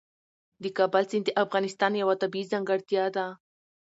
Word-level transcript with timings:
د 0.63 0.65
کابل 0.77 1.03
سیند 1.09 1.25
د 1.27 1.29
افغانستان 1.43 1.91
یوه 2.01 2.15
طبیعي 2.21 2.49
ځانګړتیا 2.53 3.05
ده. 3.15 3.25